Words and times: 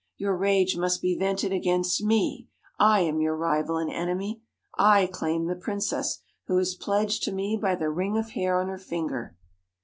your 0.17 0.35
rage 0.35 0.75
must 0.75 0.99
be 0.99 1.15
vented 1.15 1.51
against 1.53 2.03
me; 2.03 2.47
I 2.79 3.01
am 3.01 3.21
your 3.21 3.35
rival 3.37 3.77
and 3.77 3.91
enemy. 3.93 4.41
I 4.75 5.05
claim 5.05 5.45
the 5.45 5.55
princess, 5.55 6.23
who 6.47 6.57
is 6.57 6.73
pledged 6.73 7.21
to 7.25 7.31
me 7.31 7.55
by 7.55 7.75
the 7.75 7.91
ring 7.91 8.17
of 8.17 8.31
hair 8.31 8.59
on 8.59 8.67
her 8.69 8.79
finger.' 8.79 9.37